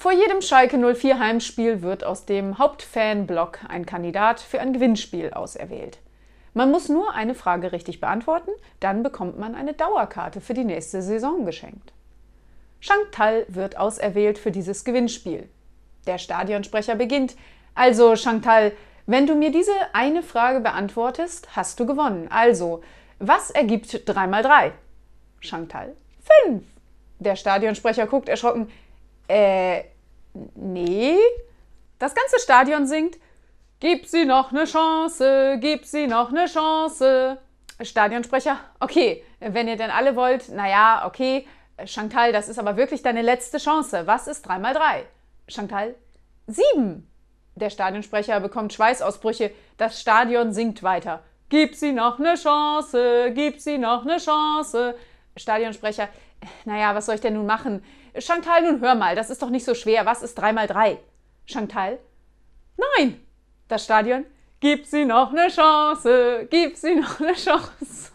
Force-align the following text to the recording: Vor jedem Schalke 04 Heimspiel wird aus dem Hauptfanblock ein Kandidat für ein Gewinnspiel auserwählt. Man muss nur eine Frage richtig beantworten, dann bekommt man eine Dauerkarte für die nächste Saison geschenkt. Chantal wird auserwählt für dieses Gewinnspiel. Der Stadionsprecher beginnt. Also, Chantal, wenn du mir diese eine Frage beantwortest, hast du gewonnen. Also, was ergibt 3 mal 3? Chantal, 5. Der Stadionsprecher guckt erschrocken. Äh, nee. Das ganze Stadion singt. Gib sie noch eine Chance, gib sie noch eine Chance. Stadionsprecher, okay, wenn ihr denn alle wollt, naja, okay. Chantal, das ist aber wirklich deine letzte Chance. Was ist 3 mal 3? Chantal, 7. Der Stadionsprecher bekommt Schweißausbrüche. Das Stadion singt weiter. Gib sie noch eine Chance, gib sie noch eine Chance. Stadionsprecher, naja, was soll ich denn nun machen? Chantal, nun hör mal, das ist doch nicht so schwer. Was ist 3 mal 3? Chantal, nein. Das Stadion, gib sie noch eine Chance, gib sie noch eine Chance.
Vor 0.00 0.12
jedem 0.12 0.40
Schalke 0.40 0.78
04 0.78 1.18
Heimspiel 1.18 1.82
wird 1.82 2.04
aus 2.04 2.24
dem 2.24 2.56
Hauptfanblock 2.56 3.58
ein 3.68 3.84
Kandidat 3.84 4.40
für 4.40 4.58
ein 4.58 4.72
Gewinnspiel 4.72 5.34
auserwählt. 5.34 5.98
Man 6.54 6.70
muss 6.70 6.88
nur 6.88 7.12
eine 7.12 7.34
Frage 7.34 7.70
richtig 7.72 8.00
beantworten, 8.00 8.50
dann 8.80 9.02
bekommt 9.02 9.38
man 9.38 9.54
eine 9.54 9.74
Dauerkarte 9.74 10.40
für 10.40 10.54
die 10.54 10.64
nächste 10.64 11.02
Saison 11.02 11.44
geschenkt. 11.44 11.92
Chantal 12.80 13.44
wird 13.48 13.76
auserwählt 13.76 14.38
für 14.38 14.50
dieses 14.50 14.84
Gewinnspiel. 14.84 15.50
Der 16.06 16.16
Stadionsprecher 16.16 16.94
beginnt. 16.94 17.36
Also, 17.74 18.16
Chantal, 18.16 18.72
wenn 19.04 19.26
du 19.26 19.34
mir 19.34 19.52
diese 19.52 19.74
eine 19.92 20.22
Frage 20.22 20.60
beantwortest, 20.60 21.54
hast 21.54 21.78
du 21.78 21.84
gewonnen. 21.84 22.28
Also, 22.30 22.80
was 23.18 23.50
ergibt 23.50 24.08
3 24.08 24.28
mal 24.28 24.42
3? 24.42 24.72
Chantal, 25.40 25.94
5. 26.46 26.62
Der 27.18 27.36
Stadionsprecher 27.36 28.06
guckt 28.06 28.30
erschrocken. 28.30 28.70
Äh, 29.28 29.84
nee. 30.54 31.18
Das 31.98 32.14
ganze 32.14 32.38
Stadion 32.38 32.86
singt. 32.86 33.16
Gib 33.80 34.06
sie 34.06 34.26
noch 34.26 34.52
eine 34.52 34.64
Chance, 34.66 35.56
gib 35.58 35.86
sie 35.86 36.06
noch 36.06 36.30
eine 36.30 36.46
Chance. 36.46 37.38
Stadionsprecher, 37.80 38.58
okay, 38.78 39.24
wenn 39.40 39.68
ihr 39.68 39.76
denn 39.76 39.90
alle 39.90 40.16
wollt, 40.16 40.50
naja, 40.50 41.06
okay. 41.06 41.46
Chantal, 41.86 42.30
das 42.32 42.50
ist 42.50 42.58
aber 42.58 42.76
wirklich 42.76 43.00
deine 43.00 43.22
letzte 43.22 43.56
Chance. 43.56 44.06
Was 44.06 44.26
ist 44.26 44.42
3 44.42 44.58
mal 44.58 44.74
3? 44.74 45.06
Chantal, 45.48 45.94
7. 46.46 47.10
Der 47.54 47.70
Stadionsprecher 47.70 48.38
bekommt 48.40 48.74
Schweißausbrüche. 48.74 49.50
Das 49.78 49.98
Stadion 49.98 50.52
singt 50.52 50.82
weiter. 50.82 51.22
Gib 51.48 51.74
sie 51.74 51.92
noch 51.92 52.18
eine 52.18 52.34
Chance, 52.34 53.32
gib 53.34 53.60
sie 53.60 53.78
noch 53.78 54.02
eine 54.04 54.18
Chance. 54.18 54.94
Stadionsprecher, 55.40 56.08
naja, 56.64 56.94
was 56.94 57.06
soll 57.06 57.16
ich 57.16 57.20
denn 57.20 57.34
nun 57.34 57.46
machen? 57.46 57.84
Chantal, 58.18 58.62
nun 58.62 58.80
hör 58.80 58.94
mal, 58.94 59.14
das 59.14 59.30
ist 59.30 59.42
doch 59.42 59.50
nicht 59.50 59.64
so 59.64 59.74
schwer. 59.74 60.06
Was 60.06 60.22
ist 60.22 60.34
3 60.36 60.52
mal 60.52 60.66
3? 60.66 60.98
Chantal, 61.46 61.98
nein. 62.76 63.20
Das 63.68 63.84
Stadion, 63.84 64.24
gib 64.58 64.86
sie 64.86 65.04
noch 65.04 65.32
eine 65.32 65.48
Chance, 65.48 66.48
gib 66.50 66.76
sie 66.76 66.96
noch 66.96 67.20
eine 67.20 67.34
Chance. 67.34 68.12